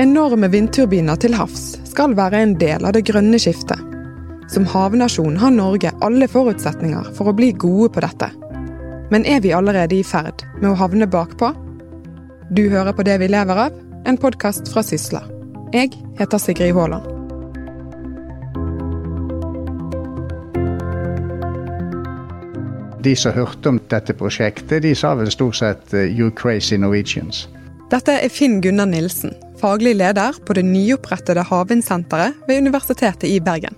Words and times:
Enorme 0.00 0.48
vindturbiner 0.48 1.18
til 1.20 1.34
havs 1.36 1.74
skal 1.84 2.14
være 2.16 2.38
en 2.40 2.54
del 2.56 2.86
av 2.88 2.94
det 2.96 3.02
grønne 3.04 3.36
skiftet. 3.36 3.76
Som 4.48 4.64
havnasjon 4.64 5.34
har 5.36 5.52
Norge 5.52 5.90
alle 6.00 6.24
forutsetninger 6.30 7.10
for 7.18 7.28
å 7.28 7.34
bli 7.36 7.50
gode 7.52 7.90
på 7.92 8.00
dette. 8.00 8.30
Men 9.12 9.26
er 9.28 9.42
vi 9.44 9.52
allerede 9.52 9.98
i 9.98 10.06
ferd 10.06 10.40
med 10.54 10.70
å 10.70 10.78
havne 10.80 11.04
bakpå? 11.04 11.50
Du 12.48 12.62
hører 12.72 12.96
på 12.96 13.04
Det 13.04 13.18
vi 13.20 13.28
lever 13.28 13.60
av, 13.66 13.76
en 14.08 14.16
podkast 14.16 14.72
fra 14.72 14.80
Sysla. 14.80 15.20
Jeg 15.76 15.92
heter 16.16 16.40
Sigrid 16.40 16.72
Haaland. 16.72 17.04
De 23.04 23.12
som 23.16 23.36
hørte 23.36 23.68
om 23.68 23.84
dette 23.92 24.16
prosjektet, 24.16 24.80
de 24.80 24.96
sa 24.96 25.12
vel 25.20 25.28
stort 25.28 25.60
sett 25.60 25.92
uh, 25.92 26.08
'you 26.08 26.32
crazy 26.32 26.80
Norwegians'. 26.80 27.50
Dette 27.90 28.16
er 28.24 28.28
Finn 28.28 28.60
Gunnar 28.62 28.86
Nilsen, 28.86 29.32
faglig 29.60 29.94
leder 30.00 30.36
på 30.46 30.56
det 30.56 30.64
nyopprettede 30.66 31.44
Havvindsenteret 31.46 32.38
ved 32.48 32.64
Universitetet 32.64 33.28
i 33.28 33.38
Bergen. 33.44 33.76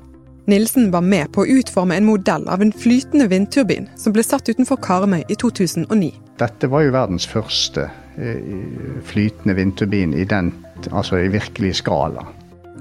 Nilsen 0.50 0.90
var 0.90 1.04
med 1.06 1.30
på 1.34 1.44
å 1.44 1.50
utforme 1.58 1.96
en 1.96 2.06
modell 2.08 2.48
av 2.50 2.62
en 2.64 2.72
flytende 2.74 3.28
vindturbin 3.30 3.86
som 3.98 4.14
ble 4.14 4.24
satt 4.26 4.48
utenfor 4.50 4.80
Karmøy 4.82 5.22
i 5.30 5.38
2009. 5.38 6.10
Dette 6.42 6.70
var 6.70 6.82
jo 6.82 6.94
verdens 6.96 7.26
første 7.30 7.86
uh, 7.86 9.02
flytende 9.06 9.54
vindturbin 9.58 10.14
i 10.18 10.26
den, 10.26 10.50
altså 10.90 11.20
i 11.22 11.30
virkelig 11.30 11.76
skala. 11.84 12.26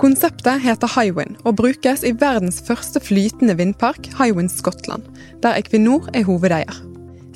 Konseptet 0.01 0.63
heter 0.63 0.89
Hywind 0.95 1.37
og 1.43 1.59
brukes 1.59 2.01
i 2.07 2.15
verdens 2.17 2.61
første 2.65 3.01
flytende 3.03 3.53
vindpark, 3.59 4.09
Hywind 4.17 4.49
Skottland, 4.49 5.05
der 5.43 5.59
Equinor 5.59 6.09
er 6.17 6.25
hovedeier. 6.25 6.81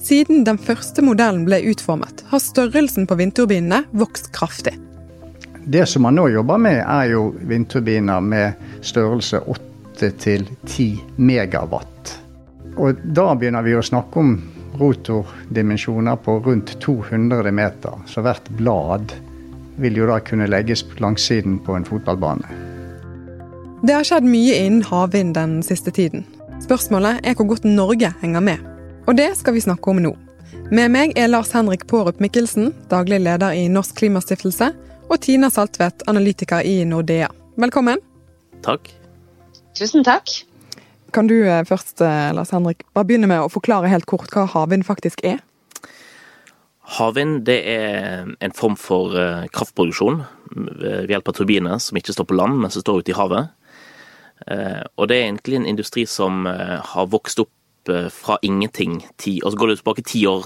Siden 0.01 0.45
den 0.45 0.57
første 0.61 1.01
modellen 1.05 1.45
ble 1.45 1.61
utformet, 1.69 2.25
har 2.31 2.41
størrelsen 2.41 3.05
på 3.09 3.17
vindturbinene 3.21 3.83
vokst 3.93 4.31
kraftig. 4.33 4.73
Det 5.67 5.85
som 5.85 6.01
man 6.05 6.15
nå 6.15 6.27
jobber 6.29 6.57
med, 6.61 6.83
er 6.85 7.07
jo 7.09 7.31
vindturbiner 7.41 8.21
med 8.21 8.53
størrelse 8.85 9.39
8-10 9.97 10.99
megawatt. 11.17 12.11
Og 12.77 12.99
da 13.01 13.31
begynner 13.33 13.65
vi 13.65 13.73
å 13.73 13.81
snakke 13.81 14.21
om 14.21 14.35
rotordimensjoner 14.77 16.19
på 16.21 16.37
rundt 16.45 16.75
200 16.83 17.51
meter, 17.55 17.97
så 18.05 18.21
hvert 18.21 18.51
blad 18.59 19.15
vil 19.81 19.97
jo 19.97 20.11
da 20.11 20.19
kunne 20.21 20.51
legges 20.51 20.85
langsiden 21.01 21.57
på 21.65 21.79
en 21.79 21.87
fotballbane. 21.87 22.45
Det 23.81 23.97
har 23.97 24.05
skjedd 24.05 24.29
mye 24.29 24.61
innen 24.67 24.85
havvind 24.85 25.33
den 25.33 25.59
siste 25.65 25.89
tiden. 25.91 26.27
Spørsmålet 26.61 27.25
er 27.25 27.33
hvor 27.33 27.55
godt 27.55 27.65
Norge 27.65 28.13
henger 28.21 28.45
med. 28.53 28.61
Og 29.09 29.17
det 29.17 29.31
skal 29.39 29.57
vi 29.57 29.65
snakke 29.65 29.89
om 29.89 29.97
nå. 30.01 30.13
Med 30.69 30.93
meg 30.93 31.17
er 31.17 31.29
Lars 31.29 31.51
Henrik 31.57 31.87
Pårup 31.89 32.21
Mikkelsen, 32.21 32.71
daglig 32.89 33.19
leder 33.25 33.53
i 33.53 33.67
Norsk 33.69 33.97
Klimastiftelse, 33.97 34.71
og 35.09 35.21
Tina 35.21 35.49
Saltvedt, 35.53 36.03
analytiker 36.09 36.65
i 36.65 36.79
Nordea. 36.87 37.29
Velkommen. 37.61 38.01
Takk. 38.65 38.89
Tusen 39.77 40.05
takk. 40.05 40.31
Kan 41.15 41.29
du 41.29 41.37
eh, 41.45 41.63
først, 41.67 42.01
eh, 42.01 42.31
Lars 42.35 42.51
Henrik, 42.55 42.83
bare 42.95 43.07
begynne 43.07 43.29
med 43.29 43.43
å 43.43 43.51
forklare 43.51 43.91
helt 43.91 44.07
kort 44.09 44.31
hva 44.33 44.47
havvind 44.49 44.85
faktisk 44.87 45.21
er? 45.27 45.43
Havvind 46.97 47.43
det 47.47 47.59
er 47.69 48.27
en 48.45 48.53
form 48.53 48.75
for 48.77 49.15
uh, 49.17 49.47
kraftproduksjon 49.49 50.19
ved 50.53 51.09
hjelp 51.09 51.31
av 51.31 51.37
turbiner 51.39 51.79
som 51.81 51.97
ikke 51.97 52.13
står 52.13 52.27
på 52.29 52.37
land, 52.37 52.59
men 52.61 52.73
som 52.73 52.83
står 52.83 53.01
ute 53.01 53.13
i 53.13 53.17
havet. 53.17 53.49
Og 54.45 55.07
det 55.09 55.15
er 55.15 55.23
egentlig 55.23 55.57
en 55.57 55.65
industri 55.65 56.03
som 56.05 56.45
har 56.45 57.07
vokst 57.09 57.41
opp 57.41 57.89
fra 58.13 58.37
ingenting. 58.45 58.99
og 59.41 59.49
så 59.49 59.57
Går 59.57 59.71
du 59.71 59.75
tilbake 59.79 60.05
ti 60.05 60.21
år, 60.29 60.45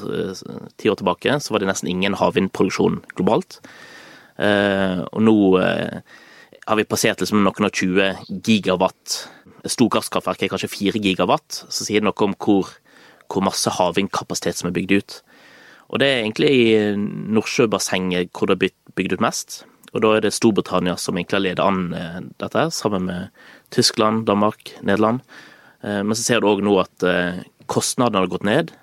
ti 0.80 0.88
år 0.88 1.02
tilbake, 1.02 1.36
så 1.44 1.52
var 1.52 1.60
det 1.60 1.68
nesten 1.68 1.92
ingen 1.92 2.16
havvindproduksjon 2.16 3.02
globalt. 3.20 3.60
Og 4.40 5.20
nå 5.26 5.36
har 5.60 6.78
vi 6.80 6.88
passert 6.88 7.20
liksom 7.20 7.42
noen 7.44 7.68
og 7.68 7.74
20 7.76 8.40
gigawatt. 8.46 9.16
Storgasskraftverk 9.68 10.46
er 10.46 10.52
kanskje 10.54 10.72
4 10.72 11.02
gigawatt, 11.04 11.64
så 11.68 11.84
sier 11.84 12.00
det 12.00 12.08
noe 12.08 12.28
om 12.28 12.36
hvor, 12.40 12.70
hvor 13.28 13.44
masse 13.44 13.74
havvindkapasitet 13.76 14.62
som 14.62 14.70
er 14.70 14.78
bygd 14.78 14.94
ut. 14.96 15.18
Og 15.90 16.00
det 16.00 16.08
er 16.08 16.22
egentlig 16.22 16.52
i 16.54 16.70
Nordsjøbassenget 17.36 18.32
hvor 18.38 18.52
det 18.52 18.60
er 18.60 18.74
bygd 18.96 19.18
ut 19.18 19.26
mest. 19.26 19.64
Og 19.90 20.04
da 20.06 20.14
er 20.16 20.22
det 20.22 20.36
Storbritannia 20.36 20.94
som 21.02 21.18
egentlig 21.18 21.40
har 21.40 21.46
ledet 21.48 21.66
an 21.66 21.80
dette, 22.38 22.68
sammen 22.78 23.08
med 23.10 23.46
Tyskland, 23.74 24.28
Danmark, 24.30 24.76
Nederland. 24.86 25.24
Men 25.82 26.14
så 26.14 26.22
ser 26.22 26.44
du 26.44 26.52
òg 26.52 26.62
nå 26.62 26.76
at 26.78 27.08
kostnadene 27.70 28.22
har 28.22 28.30
gått 28.30 28.46
ned, 28.46 28.76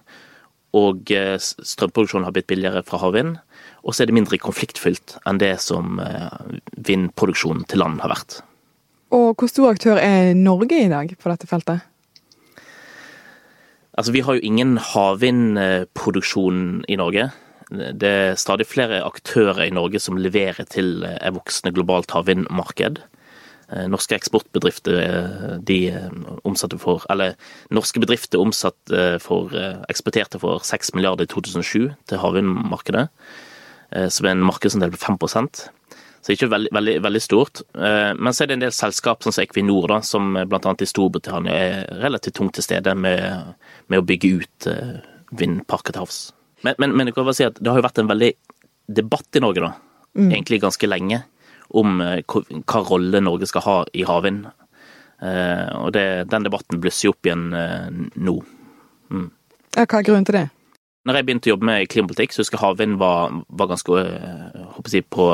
og 0.74 1.06
strømproduksjonen 1.06 2.26
har 2.26 2.34
blitt 2.34 2.50
billigere 2.50 2.82
fra 2.86 2.98
havvind. 3.04 3.38
Og 3.86 3.94
så 3.94 4.02
er 4.02 4.10
det 4.10 4.19
mindre 4.19 4.42
konfliktfylt 4.42 5.14
enn 5.30 5.38
det 5.38 5.52
som 5.62 6.00
vindproduksjonen 6.74 7.62
til 7.70 7.84
land 7.84 8.02
har 8.02 8.10
vært. 8.10 8.41
Og 9.14 9.38
hvor 9.38 9.50
stor 9.50 9.70
aktør 9.70 10.00
er 10.02 10.34
Norge 10.34 10.80
i 10.82 10.91
dag 10.91 11.12
på 11.14 11.30
dette 11.30 11.47
feltet? 11.47 11.84
Altså, 13.97 14.12
Vi 14.12 14.20
har 14.20 14.34
jo 14.34 14.44
ingen 14.44 14.76
havvindproduksjon 14.76 16.84
i 16.88 16.97
Norge. 16.97 17.30
Det 17.70 18.08
er 18.08 18.34
stadig 18.34 18.66
flere 18.66 19.04
aktører 19.06 19.66
i 19.66 19.70
Norge 19.70 19.98
som 19.98 20.20
leverer 20.20 20.66
til 20.68 21.04
et 21.04 21.34
voksende 21.34 21.74
globalt 21.74 22.10
havvindmarked. 22.10 22.98
Norske 23.91 24.14
eksportbedrifter 24.14 25.58
de 25.66 25.91
omsatte 26.44 26.78
for 26.78 27.03
Eller 27.10 27.34
norske 27.70 27.98
bedrifter 27.98 28.38
omsatte 28.38 29.18
for 29.18 29.50
eksporterte 29.91 30.38
for 30.38 30.62
6 30.62 30.94
milliarder 30.94 31.24
i 31.24 31.26
2007 31.26 31.91
til 32.06 32.18
havvindmarkedet, 32.18 33.08
som 34.12 34.26
er 34.26 34.34
en 34.34 34.44
markedsandel 34.44 34.92
på 34.94 35.00
5% 35.02 35.66
så 36.26 36.34
ikke 36.34 36.48
veldig, 36.50 36.70
veldig, 36.74 36.94
veldig 37.04 37.20
stort. 37.22 37.60
Men 37.76 38.34
så 38.34 38.42
er 38.42 38.48
det 38.50 38.54
en 38.56 38.62
del 38.64 38.72
selskap 38.74 39.22
som 39.22 39.36
Equinor, 39.38 39.84
da, 39.92 40.00
som 40.02 40.32
bl.a. 40.34 40.72
i 40.82 40.88
Storbritannia 40.90 41.54
er 41.54 42.00
relativt 42.02 42.34
tungt 42.41 42.56
til 42.59 42.66
stede 42.66 42.97
med, 42.98 43.53
med 43.86 44.03
å 44.03 44.06
bygge 44.09 44.30
ut 44.41 44.66
vindparker 45.38 45.94
til 45.94 46.03
havs. 46.03 46.18
Men, 46.66 46.74
men, 46.82 46.97
men, 46.98 47.06
jeg 47.06 47.15
kan 47.15 47.28
bare 47.28 47.38
si 47.38 47.47
at 47.47 47.60
det 47.60 47.71
har 47.71 47.78
jo 47.78 47.86
vært 47.86 48.03
en 48.03 48.10
veldig 48.10 48.32
debatt 48.98 49.38
i 49.38 49.44
Norge, 49.44 49.68
da, 49.68 49.71
mm. 50.18 50.26
egentlig 50.32 50.60
ganske 50.65 50.91
lenge, 50.91 51.22
om 51.78 52.03
hva 52.03 52.82
rolle 52.91 53.22
Norge 53.22 53.47
skal 53.50 53.66
ha 53.68 53.78
i 53.94 54.03
havvind. 54.10 54.50
Og 55.22 55.88
det, 55.94 56.06
den 56.34 56.50
debatten 56.50 56.82
blusser 56.82 57.15
opp 57.15 57.26
igjen 57.26 57.48
nå. 57.54 58.36
Mm. 59.15 59.30
Ja, 59.76 59.84
hva 59.84 60.00
er 60.00 60.10
grunnen 60.10 60.26
til 60.26 60.41
det? 60.41 60.47
Når 61.06 61.18
jeg 61.18 61.26
begynte 61.26 61.50
å 61.50 61.53
jobbe 61.54 61.68
med 61.68 61.88
klimapolitikk, 61.92 62.34
så 62.34 62.42
husker 62.42 62.58
jeg 62.58 62.64
havvind 62.64 62.97
var, 62.98 63.34
var 63.48 63.70
ganske 63.70 64.04
håper 64.74 64.97
jeg, 64.97 65.06
på 65.14 65.26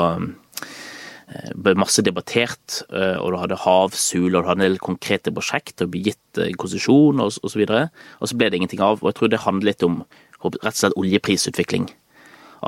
ble 1.56 1.72
masse 1.80 2.02
debattert, 2.04 2.82
og 2.92 3.30
du 3.32 3.38
hadde 3.40 3.60
havsul, 3.62 4.34
og 4.34 4.42
du 4.42 4.50
hadde 4.50 4.60
en 4.60 4.66
del 4.66 4.82
konkrete 4.82 5.32
prosjekt 5.32 5.80
og 5.80 5.94
ble 5.94 6.02
gitt 6.10 6.40
konsesjon 6.60 7.22
og 7.24 7.32
osv. 7.46 7.62
Og, 7.64 8.04
og 8.20 8.28
så 8.28 8.36
ble 8.36 8.50
det 8.52 8.60
ingenting 8.60 8.82
av. 8.84 9.00
Og 9.00 9.08
jeg 9.10 9.18
tror 9.18 9.32
det 9.32 9.40
handler 9.46 9.70
litt 9.70 9.86
om 9.86 10.02
rett 10.42 10.74
og 10.74 10.80
slett 10.82 10.98
oljeprisutvikling. 11.00 11.88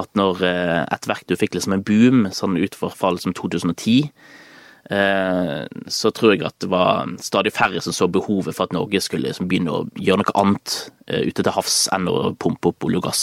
At 0.01 0.11
når 0.19 0.43
et 0.47 1.09
verk 1.11 1.29
du 1.29 1.37
fikk 1.39 1.55
liksom 1.55 1.77
en 1.77 1.85
boom, 1.87 2.25
sånn 2.35 2.57
utforfall 2.59 3.21
som 3.23 3.37
2010, 3.37 4.09
så 4.85 6.11
tror 6.13 6.35
jeg 6.35 6.43
at 6.45 6.59
det 6.61 6.69
var 6.69 7.09
stadig 7.25 7.55
færre 7.57 7.81
som 7.81 7.95
så 7.97 8.09
behovet 8.13 8.53
for 8.53 8.67
at 8.67 8.75
Norge 8.77 9.01
skulle 9.01 9.31
liksom 9.31 9.49
begynne 9.49 9.73
å 9.73 9.87
gjøre 9.97 10.21
noe 10.21 10.35
annet 10.43 10.75
ute 11.09 11.41
til 11.41 11.55
havs 11.57 11.79
enn 11.95 12.11
å 12.11 12.35
pumpe 12.37 12.69
opp 12.69 12.85
olje 12.85 13.01
og 13.01 13.07
gass. 13.07 13.23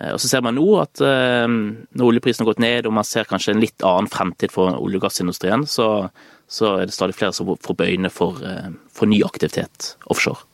Og 0.00 0.16
Så 0.22 0.30
ser 0.30 0.40
man 0.46 0.56
nå 0.56 0.64
at 0.80 1.02
når 1.04 2.08
oljeprisen 2.08 2.46
har 2.46 2.50
gått 2.54 2.64
ned 2.64 2.88
og 2.88 2.96
man 2.96 3.04
ser 3.04 3.28
kanskje 3.28 3.52
en 3.52 3.60
litt 3.60 3.84
annen 3.84 4.08
fremtid 4.08 4.54
for 4.56 4.72
olje- 4.80 5.02
og 5.02 5.04
gassindustrien, 5.04 5.68
så, 5.68 6.08
så 6.48 6.78
er 6.78 6.88
det 6.88 6.96
stadig 6.96 7.18
flere 7.20 7.36
som 7.36 7.52
får 7.52 7.80
bøyne 7.84 8.08
for, 8.08 8.40
for 8.88 9.10
ny 9.10 9.20
aktivitet 9.28 9.94
offshore. 10.08 10.48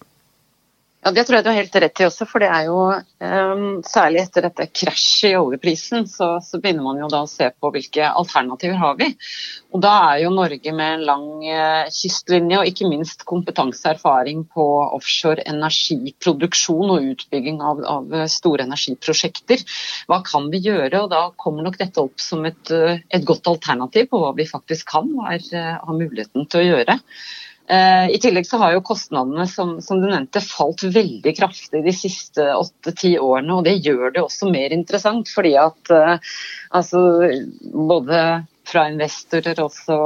Ja, 1.00 1.11
Det 1.17 1.23
tror 1.25 1.38
jeg 1.38 1.44
du 1.44 1.49
har 1.49 1.56
helt 1.56 1.76
rett 1.81 2.00
i 2.02 2.05
også, 2.05 2.26
for 2.29 2.43
det 2.44 2.49
er 2.52 2.67
jo 2.67 2.81
um, 2.93 3.79
særlig 3.88 4.20
etter 4.20 4.44
dette 4.44 4.67
krasjet 4.69 5.31
i 5.31 5.38
oljeprisen, 5.38 6.05
så, 6.05 6.35
så, 6.44 6.61
begynner 6.61 6.85
man 6.85 7.00
jo 7.00 7.08
da 7.08 7.23
å 7.25 7.31
se 7.31 7.49
på 7.56 7.70
hvilke 7.73 8.05
alternativer 8.05 8.76
har 8.76 8.99
vi. 9.00 9.08
Og 9.73 9.81
Da 9.81 9.94
er 10.11 10.26
jo 10.26 10.35
Norge 10.35 10.76
med 10.76 10.99
en 10.99 11.06
lang 11.08 11.25
uh, 11.47 11.88
kystlinje 11.88 12.61
og 12.61 12.69
ikke 12.69 12.93
minst 12.93 13.25
kompetanse 13.25 13.87
og 13.87 13.94
erfaring 13.94 14.44
på 14.52 14.69
offshore 15.00 15.49
energiproduksjon 15.49 16.93
og 16.93 17.11
utbygging 17.14 17.64
av, 17.64 17.81
av, 17.97 18.17
store 18.29 18.69
energiprosjekter. 18.69 19.64
Hva 20.05 20.20
kan 20.29 20.52
vi 20.52 20.61
gjøre? 20.69 21.06
Og 21.06 21.14
Da 21.17 21.26
kommer 21.41 21.64
nok 21.64 21.81
dette 21.81 22.05
opp 22.05 22.20
som 22.20 22.44
et, 22.44 22.76
uh, 22.76 23.00
et 23.08 23.25
godt 23.25 23.49
alternativ 23.49 24.12
på 24.12 24.20
hva 24.20 24.35
vi 24.37 24.50
faktisk 24.52 24.93
kan 24.93 25.08
og 25.17 25.32
uh, 25.32 25.76
har 25.81 25.97
muligheten 25.97 26.44
til 26.44 26.61
å 26.61 26.69
gjøre. 26.75 27.00
Eh, 27.71 28.11
I 28.11 28.19
tillegg 28.19 28.49
så 28.49 28.59
har 28.59 28.73
jo 28.75 28.83
kostnadene 28.83 29.45
som, 29.47 29.77
som, 29.85 30.01
du 30.03 30.09
nevnte 30.11 30.43
falt 30.43 30.83
veldig 30.83 31.35
kraftig 31.37 31.85
de 31.85 31.93
siste 31.95 32.49
åtte-ti 32.57 33.13
årene. 33.23 33.61
og 33.61 33.69
Det 33.69 33.77
gjør 33.79 34.17
det 34.17 34.25
også 34.25 34.51
mer 34.51 34.75
interessant. 34.75 35.31
fordi 35.31 35.55
at 35.61 35.93
uh, 35.95 36.33
altså, 36.75 37.03
både 37.63 38.25
fra 38.71 38.87
investorer, 38.91 39.59
også 39.63 39.97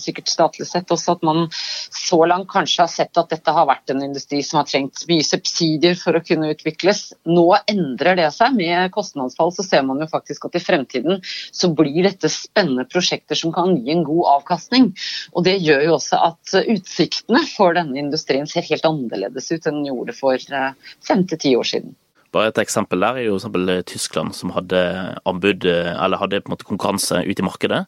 sikkert 0.00 0.30
statlig 0.32 0.66
sett, 0.68 0.90
også 0.90 1.16
at 1.16 1.24
man 1.26 1.46
så 1.52 2.20
langt 2.28 2.48
kanskje 2.50 2.84
har 2.84 2.92
sett 2.92 3.20
at 3.20 3.30
dette 3.32 3.54
har 3.54 3.68
vært 3.68 3.92
en 3.92 4.02
industri 4.04 4.42
som 4.46 4.60
har 4.60 4.68
trengt 4.70 5.04
mye 5.10 5.26
subsidier 5.26 5.98
for 6.00 6.16
å 6.16 6.24
kunne 6.24 6.52
utvikles. 6.54 7.10
Nå 7.28 7.46
endrer 7.70 8.18
det 8.20 8.30
seg. 8.36 8.56
Med 8.60 8.90
kostnadsfall 8.94 9.52
så 9.56 9.66
ser 9.66 9.86
man 9.86 10.02
jo 10.02 10.08
faktisk 10.10 10.48
at 10.48 10.58
i 10.58 10.64
fremtiden 10.64 11.20
så 11.24 11.70
blir 11.76 12.02
dette 12.06 12.30
spennende 12.32 12.86
prosjekter 12.90 13.38
som 13.38 13.54
kan 13.54 13.76
gi 13.76 13.94
en 13.94 14.04
god 14.06 14.34
avkastning. 14.36 14.90
Og 15.34 15.46
Det 15.50 15.58
gjør 15.60 15.86
jo 15.88 15.96
også 15.96 16.20
at 16.30 16.54
utsiktene 16.60 17.42
for 17.54 17.76
denne 17.76 17.98
industrien 18.00 18.48
ser 18.50 18.66
helt 18.68 18.86
annerledes 18.86 19.50
ut 19.50 19.66
enn 19.66 19.80
den 19.80 19.90
gjorde 19.90 20.16
for 20.16 20.36
eh, 20.36 20.94
fem 21.06 21.26
til 21.28 21.40
ti 21.40 21.56
år 21.58 21.68
siden. 21.74 21.96
Bare 22.34 22.52
et 22.52 22.60
eksempel 22.62 23.02
der 23.02 23.18
er 23.18 23.26
jo 23.26 23.38
eksempel 23.40 23.72
eh, 23.72 23.84
Tyskland, 23.86 24.34
som 24.38 24.52
hadde 24.54 24.80
anbud, 25.26 25.66
eh, 25.66 25.92
eller 25.96 26.20
hadde 26.20 26.42
på 26.44 26.50
en 26.50 26.54
måte 26.54 26.68
konkurranse 26.68 27.24
ute 27.26 27.42
i 27.42 27.46
markedet. 27.46 27.84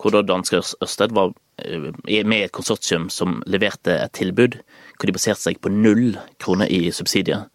Hvor 0.00 0.12
da 0.12 0.22
danske 0.24 0.60
Ørsted 0.60 1.14
var 1.16 1.32
eh, 1.64 2.24
med 2.24 2.36
i 2.36 2.44
et 2.44 2.56
konsortium 2.56 3.08
som 3.12 3.40
leverte 3.48 3.96
et 3.96 4.12
tilbud 4.16 4.60
hvor 5.00 5.08
de 5.08 5.16
baserte 5.16 5.40
seg 5.40 5.60
på 5.64 5.72
null 5.72 6.18
kroner 6.44 6.68
i 6.68 6.90
subsidier, 6.92 7.46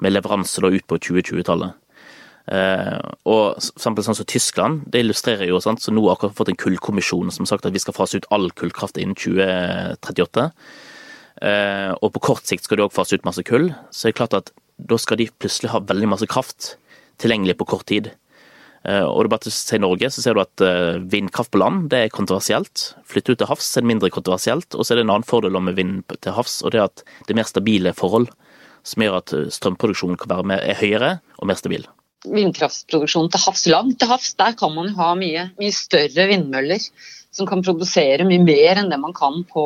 med 0.00 0.14
leveranse 0.14 0.62
da 0.64 0.70
ut 0.72 0.86
på 0.88 0.96
2020-tallet. 0.96 1.76
og 3.28 3.58
eksempel 3.60 4.04
sånn 4.04 4.16
som 4.16 4.26
Tyskland, 4.28 4.86
det 4.88 5.02
illustrerer 5.04 5.48
jo 5.48 5.60
sant, 5.60 5.82
så 5.84 5.92
nå 5.92 6.00
har 6.06 6.16
akkurat 6.16 6.36
fått 6.36 6.48
en 6.52 6.60
kullkommisjon 6.60 7.30
som 7.32 7.44
har 7.44 7.50
sagt 7.52 7.68
at 7.68 7.76
vi 7.76 7.82
skal 7.84 7.96
fase 7.96 8.16
ut 8.16 8.28
all 8.32 8.48
kullkraft 8.56 8.96
innen 8.96 9.16
2038. 9.20 10.48
og 12.00 12.08
på 12.16 12.24
kort 12.24 12.48
sikt 12.48 12.64
skal 12.64 12.80
de 12.80 12.86
òg 12.88 12.96
fase 12.96 13.16
ut 13.16 13.28
masse 13.28 13.44
kull. 13.44 13.68
Så 13.92 14.08
det 14.08 14.14
er 14.14 14.18
klart 14.22 14.40
at 14.40 14.52
da 14.76 14.98
skal 15.00 15.20
de 15.20 15.30
plutselig 15.38 15.72
ha 15.72 15.82
veldig 15.84 16.10
masse 16.10 16.28
kraft 16.30 16.74
tilgjengelig 17.22 17.56
på 17.60 17.68
kort 17.70 17.86
tid. 17.90 18.10
Eh, 18.84 19.04
og 19.04 19.30
bare 19.32 19.46
til 19.46 19.78
å 19.78 19.82
Norge, 19.86 20.10
så 20.12 20.20
ser 20.20 20.36
du 20.36 20.42
at 20.42 20.64
eh, 20.64 21.00
vindkraft 21.10 21.54
på 21.54 21.60
land 21.62 21.88
det 21.92 22.02
er 22.04 22.14
kontroversielt. 22.14 22.90
Flytte 23.08 23.32
ut 23.32 23.40
til 23.40 23.48
havs 23.48 23.70
er 23.72 23.84
det 23.84 23.92
mindre 23.94 24.12
kontroversielt. 24.12 24.76
Og 24.76 24.84
så 24.84 24.92
er 24.92 25.00
det 25.00 25.06
en 25.06 25.14
annen 25.16 25.28
fordel 25.28 25.56
med 25.64 25.78
vind 25.78 26.02
til 26.18 26.36
havs, 26.36 26.60
og 26.62 26.74
det 26.74 26.82
er 26.82 26.88
at 26.90 27.04
det 27.24 27.34
er 27.34 27.40
mer 27.40 27.48
stabile 27.48 27.94
forhold. 27.96 28.28
Som 28.84 29.06
gjør 29.06 29.20
at 29.22 29.32
eh, 29.36 29.50
strømproduksjonen 29.54 30.20
kan 30.20 30.34
være 30.34 30.48
mer, 30.52 30.64
er 30.64 30.80
høyere 30.80 31.12
og 31.38 31.48
mer 31.48 31.60
stabil. 31.60 31.88
Vindkraftproduksjon 32.24 33.30
til 33.32 33.44
havs, 33.46 33.66
langt 33.72 33.98
til 34.00 34.10
havs, 34.10 34.34
der 34.40 34.56
kan 34.58 34.72
man 34.76 34.92
ha 34.98 35.12
mye, 35.16 35.48
mye 35.60 35.76
større 35.76 36.28
vindmøller 36.28 36.84
som 37.34 37.48
kan 37.48 37.62
produsere 37.66 38.26
mye 38.28 38.42
mer 38.42 38.80
enn 38.80 38.90
det 38.92 38.98
man 39.02 39.14
kan 39.16 39.40
på 39.50 39.64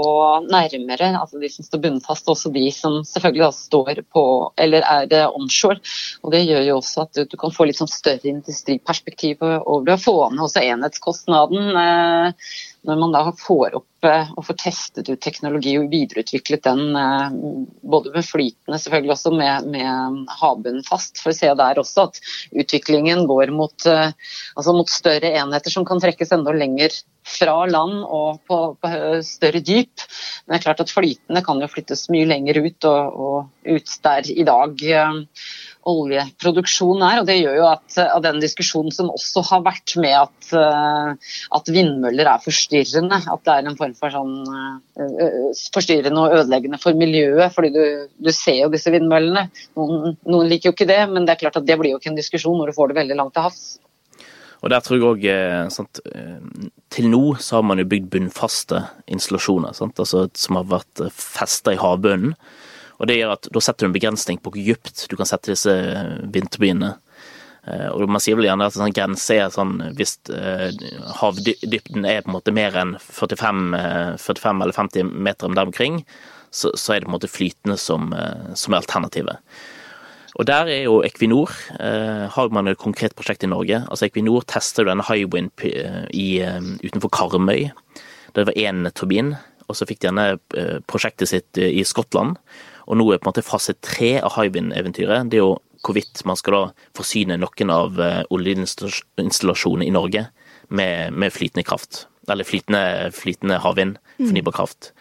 nærmere, 0.48 1.10
altså 1.20 1.40
de 1.42 1.50
som 1.52 1.66
står 1.66 1.82
bunnfast, 1.84 2.30
også 2.32 2.52
de 2.54 2.64
som 2.74 3.00
selvfølgelig 3.06 3.50
står 3.56 4.02
på 4.14 4.24
eller 4.56 4.86
er 4.88 5.10
det 5.10 5.24
onshore. 5.28 5.82
Og 6.22 6.32
Det 6.32 6.44
gjør 6.46 6.64
jo 6.70 6.78
også 6.78 7.04
at 7.04 7.20
du, 7.28 7.36
kan 7.38 7.54
få 7.54 7.68
litt 7.68 7.78
sånn 7.78 7.90
større 7.90 8.32
industriperspektiv 8.32 9.44
over 9.44 9.84
det. 9.90 10.00
Få 10.02 10.16
ned 10.32 10.46
også 10.48 10.64
enhetskostnaden. 10.64 11.78
Eh, 11.84 12.50
når 12.88 12.98
man 13.00 13.12
da 13.12 13.22
får 13.36 13.74
opp 13.78 14.06
eh, 14.06 14.30
og 14.36 14.46
får 14.46 14.58
testet 14.62 15.08
ut 15.10 15.20
teknologi 15.22 15.74
og 15.80 15.90
videreutviklet 15.92 16.64
den 16.64 16.96
eh, 16.96 17.36
både 17.82 18.12
med 18.14 18.26
flytende, 18.26 18.78
selvfølgelig 18.78 19.14
også 19.16 19.32
med, 19.34 19.68
med 19.74 20.32
havbunnen 20.40 20.86
fast, 20.86 21.18
for 21.20 21.34
å 21.34 21.38
se 21.38 21.50
der 21.58 21.82
også 21.82 22.06
at 22.08 22.20
utviklingen 22.62 23.26
går 23.30 23.52
mot, 23.54 23.76
eh, 23.90 24.14
altså 24.54 24.76
mot, 24.76 24.88
større 24.88 25.34
enheter 25.42 25.74
som 25.74 25.86
kan 25.88 26.00
trekkes 26.02 26.32
enda 26.34 26.54
lenger 26.56 26.94
fra 27.28 27.56
land 27.70 28.02
og 28.04 28.42
på, 28.48 28.60
på, 28.80 28.92
større 29.26 29.62
dyp. 29.64 30.04
Men 30.46 30.54
det 30.54 30.60
er 30.60 30.66
klart 30.66 30.84
at 30.84 30.92
flytende 30.92 31.44
kan 31.46 31.62
jo 31.62 31.70
flyttes 31.70 32.08
mye 32.12 32.28
lenger 32.28 32.60
ut, 32.64 32.88
og, 32.90 33.24
og 33.28 33.74
ut 33.78 33.96
der 34.04 34.30
i 34.32 34.46
dag 34.48 34.86
oljeproduksjon 35.88 37.02
er. 37.04 37.20
og 37.20 37.28
Det 37.28 37.38
gjør 37.38 37.56
jo 37.60 37.66
at, 37.70 37.98
at 38.04 38.24
den 38.24 38.40
diskusjonen 38.42 38.94
som 38.94 39.10
også 39.12 39.44
har 39.50 39.64
vært 39.66 39.94
med 40.00 40.14
at, 40.18 40.50
eh, 40.56 41.32
at, 41.58 41.72
vindmøller 41.72 42.28
er 42.28 42.44
forstyrrende, 42.44 43.20
at 43.32 43.44
det 43.46 43.54
er 43.54 43.70
en 43.70 43.78
form 43.78 43.96
for 43.98 44.14
sånn 44.14 44.34
forstyrrende 45.74 46.24
og 46.24 46.38
ødeleggende 46.40 46.80
for 46.82 46.98
miljøet. 46.98 47.52
fordi 47.54 47.72
du, 47.74 47.82
du 48.18 48.32
ser 48.34 48.62
jo 48.64 48.72
disse 48.72 48.92
vindmøllene. 48.94 49.48
Noen, 49.78 50.16
noen, 50.26 50.48
liker 50.48 50.70
jo 50.70 50.76
ikke 50.76 50.90
det, 50.90 51.02
men 51.12 51.26
det 51.26 51.36
er 51.36 51.44
klart 51.44 51.60
at 51.60 51.68
det 51.68 51.78
blir 51.80 51.94
jo 51.94 52.00
ikke 52.00 52.12
en 52.12 52.20
diskusjon 52.20 52.58
når 52.58 52.70
du 52.70 52.78
får 52.78 52.90
det 52.90 53.00
veldig 53.02 53.20
langt 53.20 53.36
til 53.36 53.48
havs. 53.48 53.68
Og 54.58 54.72
der 54.72 54.82
tror 54.82 54.98
jeg 54.98 55.06
òg 55.06 55.70
Til 56.90 57.10
nå 57.12 57.22
så 57.38 57.58
har 57.58 57.66
man 57.66 57.78
jo 57.78 57.88
bygd 57.88 58.08
bunnfaste 58.10 58.82
installasjoner? 59.06 59.76
Altså, 59.78 60.26
som 60.34 60.58
har 60.58 60.72
vært 60.72 61.04
festa 61.14 61.74
i 61.74 61.80
havbunnen. 61.80 62.34
Og 62.98 63.06
det 63.06 63.20
gjør 63.20 63.36
at 63.36 63.50
Da 63.54 63.62
setter 63.62 63.86
du 63.86 63.90
en 63.90 63.98
begrensning 63.98 64.40
på 64.42 64.52
hvor 64.54 64.64
dypt 64.70 65.06
du 65.10 65.14
kan 65.18 65.28
sette 65.30 65.52
disse 65.54 65.74
vindturbinene. 66.34 66.96
Eh, 67.68 67.88
og 67.92 68.08
Man 68.10 68.22
sier 68.22 68.38
vel 68.38 68.48
gjerne 68.48 68.68
at 68.68 68.76
en 68.76 68.86
sånn 68.86 68.96
grense 68.96 69.36
er 69.36 69.54
sånn 69.54 69.76
hvis 69.98 70.16
havdypten 71.20 72.06
er 72.08 72.24
på 72.24 72.32
en 72.32 72.38
måte 72.38 72.54
mer 72.54 72.76
enn 72.80 72.96
45, 73.02 73.64
45 74.24 74.50
eh, 74.50 74.66
eller 74.66 74.76
50 74.76 75.14
meter 75.28 75.54
der 75.54 75.70
omkring, 75.70 76.02
så, 76.50 76.72
så, 76.74 76.94
er 76.94 77.00
det 77.00 77.08
på 77.08 77.12
en 77.12 77.18
måte 77.18 77.30
flytende 77.30 77.76
som, 77.80 78.08
som 78.56 78.72
er 78.72 78.80
alternativet. 78.80 79.58
Og 80.38 80.46
Der 80.46 80.70
er 80.70 80.82
jo 80.84 81.02
Equinor 81.02 81.50
Har 82.30 82.48
man 82.54 82.68
et 82.68 82.78
konkret 82.78 83.14
prosjekt 83.18 83.42
i 83.42 83.50
Norge. 83.50 83.82
Altså 83.90 84.06
Equinor 84.06 84.46
tester 84.46 84.86
denne 84.86 85.02
Highwind 85.02 85.50
i, 86.14 86.40
utenfor 86.84 87.10
Karmøy. 87.10 87.70
Det 88.36 88.46
var 88.46 88.54
én 88.54 88.86
turbin. 88.94 89.34
Og 89.68 89.76
så 89.76 89.84
fikk 89.84 90.00
de 90.00 90.12
denne 90.12 90.80
prosjektet 90.86 91.28
sitt 91.28 91.58
i 91.58 91.82
Skottland. 91.84 92.38
Og 92.88 92.96
nå 92.96 93.08
er 93.12 93.18
på 93.18 93.26
en 93.26 93.32
måte 93.32 93.44
fase 93.44 93.74
tre 93.84 94.16
av 94.22 94.38
Hywind-eventyret 94.38 95.28
det 95.28 95.40
er 95.40 95.44
jo 95.44 95.58
hvorvidt 95.84 96.24
man 96.26 96.38
skal 96.38 96.56
da 96.56 96.62
forsyne 96.96 97.38
noen 97.38 97.72
av 97.72 97.98
eh, 98.02 98.22
oljeinstallasjonene 98.34 99.86
i 99.86 99.94
Norge 99.94 100.26
med, 100.68 101.14
med, 101.14 101.34
flytende 101.34 101.66
kraft. 101.68 102.06
Eller 102.28 102.48
flytende, 102.48 102.82
flytende 103.14 103.60
havvind, 103.62 103.98
mm. 104.18 104.26
fornybar 104.26 104.56
kraft. 104.56 104.92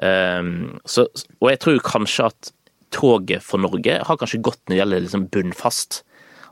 Um, 0.00 0.78
så, 0.88 1.04
og 1.42 1.50
jeg 1.50 1.60
tror 1.60 1.82
kanskje 1.84 2.30
at 2.30 2.52
toget 2.94 3.44
for 3.44 3.62
Norge 3.62 3.98
har 4.06 4.18
kanskje 4.20 4.42
gått 4.44 4.60
når 4.66 4.74
det 4.74 4.80
gjelder 4.80 5.04
liksom 5.06 5.28
bunnfast. 5.32 6.02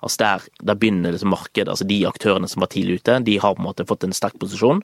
Altså 0.01 0.23
der, 0.23 0.45
der 0.65 0.79
begynner 0.81 1.13
liksom 1.13 1.33
markedet, 1.35 1.69
altså 1.69 1.85
De 1.89 1.99
aktørene 2.09 2.49
som 2.49 2.65
var 2.65 2.71
tidlig 2.73 3.01
ute, 3.01 3.19
de 3.27 3.39
har 3.41 3.57
på 3.57 3.61
en 3.61 3.69
måte 3.69 3.89
fått 3.89 4.07
en 4.07 4.17
sterk 4.17 4.39
posisjon. 4.41 4.81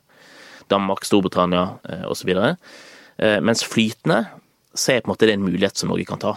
Danmark, 0.71 1.07
Storbritannia 1.07 1.79
eh, 1.89 2.05
osv. 2.11 2.33
Eh, 2.37 3.39
mens 3.41 3.65
flytende 3.65 4.27
så 4.77 4.93
er 4.93 5.01
på 5.01 5.09
en 5.09 5.15
måte 5.15 5.29
det 5.29 5.39
en 5.39 5.47
mulighet 5.47 5.79
som 5.79 5.93
Norge 5.93 6.09
kan 6.09 6.21
ta. 6.21 6.35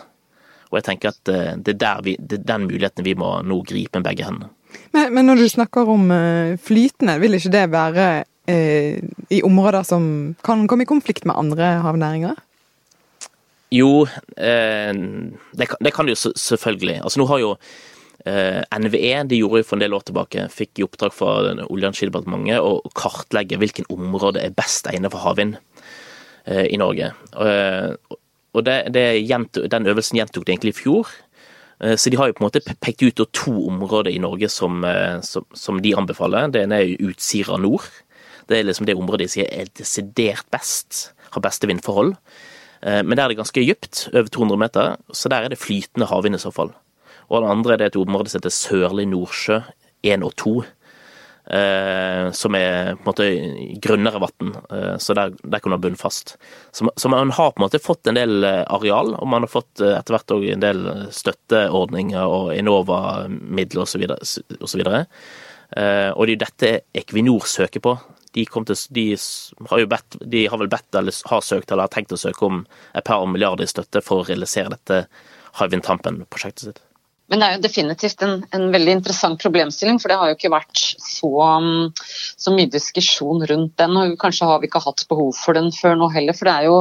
Og 0.70 0.78
jeg 0.80 0.86
tenker 0.86 1.12
at 1.12 1.32
eh, 1.34 1.54
det 1.60 1.76
er, 1.76 2.02
vi, 2.06 2.16
det 2.20 2.42
er 2.42 2.48
den 2.54 2.68
muligheten 2.70 3.08
vi 3.08 3.18
må 3.20 3.34
nå 3.44 3.62
gripe 3.68 4.00
med 4.00 4.08
begge 4.08 4.28
hendene. 4.28 4.52
Men, 4.94 5.14
men, 5.16 5.26
når 5.26 5.42
du 5.42 5.48
snakker 5.50 5.88
om 5.90 6.12
uh, 6.14 6.54
flytende, 6.62 7.16
vil 7.22 7.38
ikke 7.40 7.52
det 7.56 7.64
være 7.74 8.06
uh, 8.22 9.00
i 9.34 9.40
områder 9.46 9.88
som 9.88 10.04
kan 10.46 10.68
komme 10.70 10.86
i 10.86 10.90
konflikt 10.90 11.26
med 11.26 11.38
andre 11.42 11.80
havnæringer? 11.82 12.38
Jo, 13.74 14.06
uh, 14.06 14.94
det, 15.54 15.70
kan, 15.70 15.82
det 15.86 15.94
kan 15.96 16.10
det 16.10 16.18
jo 16.18 16.34
selvfølgelig. 16.34 17.00
Altså 17.04 17.22
nå 17.22 17.30
har 17.32 17.46
jo 17.46 17.56
NVE 18.20 19.14
de 19.32 19.38
gjorde 19.40 19.62
jo 19.62 19.66
for 19.66 19.78
en 19.78 19.82
del 19.82 19.94
år 19.96 20.04
tilbake, 20.06 20.42
fikk 20.52 20.82
i 20.82 20.84
oppdrag 20.84 21.14
fra 21.16 21.38
Olje- 21.40 21.64
og 21.72 21.86
energidepartementet 21.88 22.60
å 22.60 22.92
kartlegge 22.92 23.58
hvilken 23.62 23.88
område 23.96 24.44
er 24.44 24.52
best 24.58 24.90
egnet 24.92 25.14
for 25.14 25.24
havvind 25.24 25.56
i 26.44 26.76
Norge. 26.78 27.08
Og 27.40 28.66
det, 28.68 28.76
det 28.92 29.72
Den 29.72 29.88
øvelsen 29.88 30.20
gjentok 30.20 30.46
de 30.46 30.52
egentlig 30.52 30.76
i 30.76 30.82
fjor. 30.82 31.08
Eh, 31.84 31.96
så 31.96 32.10
de 32.10 32.18
har 32.20 32.30
jo 32.30 32.36
på 32.36 32.44
en 32.44 32.50
måte 32.50 32.64
pekt 32.82 33.04
ut 33.04 33.24
to 33.34 33.56
områder 33.70 34.12
i 34.12 34.20
Norge 34.20 34.50
som, 34.52 34.84
eh, 34.84 35.20
som, 35.22 35.46
som 35.54 35.80
de 35.82 35.96
anbefaler. 35.96 36.52
Det 36.52 36.66
ene 36.66 36.82
er 36.82 37.10
Utsira 37.10 37.58
nord. 37.58 37.88
Det 38.50 38.60
er 38.60 38.68
liksom 38.68 38.88
det 38.90 38.98
området 38.98 39.28
de 39.28 39.34
sier 39.36 39.52
er 39.54 39.70
desidert 39.78 40.48
best, 40.52 41.14
har 41.32 41.46
beste 41.46 41.70
vindforhold. 41.70 42.16
Eh, 42.81 43.01
men 43.03 43.15
der 43.15 43.25
er 43.25 43.33
det 43.33 43.41
ganske 43.41 43.65
dypt, 43.65 44.07
over 44.13 44.31
200 44.31 44.62
meter, 44.62 44.98
så 45.12 45.31
der 45.31 45.45
er 45.45 45.53
det 45.53 45.62
flytende 45.62 46.09
havvind 46.09 46.38
i 46.38 46.41
så 46.41 46.51
fall. 46.53 46.74
Og 47.29 47.43
det 47.43 47.53
andre 47.53 47.77
er 47.77 47.88
et 47.89 48.00
område 48.00 48.31
som 48.31 48.41
heter 48.41 48.55
Sørlig 48.55 49.07
Nordsjø 49.09 49.62
1 50.07 50.25
og 50.25 50.36
2. 50.39 50.53
Eh, 51.50 52.27
som 52.38 52.53
er 52.53 52.93
på 52.93 53.01
en 53.01 53.07
måte 53.07 53.27
grunnere 53.81 54.19
vann, 54.21 54.51
eh, 54.69 54.98
så 55.01 55.15
der, 55.17 55.33
der 55.41 55.62
kan 55.62 55.74
du 55.74 55.77
ha 55.77 55.81
bunnfast. 55.81 56.36
Så, 56.71 57.09
man 57.09 57.33
har 57.33 57.51
på 57.51 57.57
en 57.57 57.65
måte 57.65 57.81
fått 57.81 58.07
en 58.07 58.19
del 58.19 58.45
areal, 58.45 59.15
og 59.17 59.27
man 59.27 59.48
har 59.48 59.50
fått 59.50 59.81
etter 59.81 60.13
hvert 60.13 60.36
òg 60.36 60.45
en 60.53 60.62
del 60.62 60.86
støtteordninger 61.09 62.21
og 62.21 62.53
Enova-midler 62.53 63.88
osv. 63.88 64.05
så 64.21 64.83
Eh, 65.77 66.09
og 66.15 66.25
det 66.25 66.31
er 66.31 66.36
jo 66.36 66.45
dette 66.45 66.71
Equinor 66.98 67.45
søker 67.50 67.83
på. 67.83 67.93
De, 68.38 68.45
til, 68.45 68.81
de, 68.93 69.05
har 69.71 69.81
jo 69.81 69.89
bedt, 69.89 70.19
de 70.21 70.43
har 70.51 70.62
vel 70.62 70.69
bedt 70.71 70.95
eller 71.00 71.15
har 71.31 71.41
søkt 71.45 71.71
eller 71.71 71.88
har 71.88 71.93
tenkt 71.93 72.13
å 72.13 72.19
søke 72.21 72.45
om 72.45 72.62
et 72.93 73.05
par 73.07 73.25
milliarder 73.25 73.65
i 73.65 73.71
støtte 73.71 74.03
for 74.05 74.21
å 74.21 74.27
realisere 74.29 74.75
dette 74.75 75.03
Hywind 75.59 75.88
Tampen-prosjektet 75.88 76.67
sitt. 76.67 76.83
Men 77.29 77.41
det 77.41 77.48
er 77.48 77.55
jo 77.55 77.63
definitivt 77.63 78.24
en, 78.25 78.39
en, 78.55 78.67
veldig 78.74 78.95
interessant 78.98 79.39
problemstilling, 79.41 80.00
for 80.01 80.12
det 80.12 80.17
har 80.19 80.31
jo 80.31 80.38
ikke 80.38 80.51
vært 80.53 80.81
så, 80.81 81.29
um, 81.29 81.89
så, 82.00 82.53
mye 82.55 82.71
diskusjon 82.74 83.45
rundt 83.51 83.75
den. 83.79 83.98
og 83.98 84.15
Kanskje 84.21 84.50
har 84.50 84.62
vi 84.62 84.69
ikke 84.69 84.81
hatt 84.83 85.05
behov 85.12 85.31
for 85.38 85.57
den 85.57 85.69
før 85.75 85.98
nå 86.00 86.09
heller. 86.13 86.38
For 86.38 86.50
det 86.50 86.55
er 86.55 86.69
jo 86.69 86.79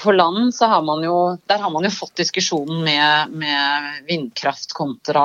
For 0.00 0.16
land 0.16 0.54
så 0.56 0.70
har 0.70 0.82
man 0.86 1.02
jo 1.04 1.16
Der 1.50 1.60
har 1.60 1.70
man 1.72 1.84
jo 1.84 1.90
fått 1.92 2.16
diskusjonen 2.20 2.82
med, 2.86 3.34
med 3.42 4.00
vindkraft 4.08 4.72
kontra 4.76 5.24